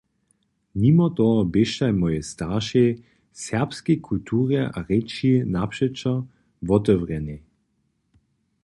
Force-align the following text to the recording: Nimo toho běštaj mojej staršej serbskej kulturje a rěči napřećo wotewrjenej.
Nimo 0.83 1.09
toho 1.15 1.43
běštaj 1.51 1.91
mojej 1.99 2.23
staršej 2.31 2.89
serbskej 3.43 3.97
kulturje 4.05 4.61
a 4.65 4.79
rěči 4.89 5.33
napřećo 5.55 6.13
wotewrjenej. 6.67 7.39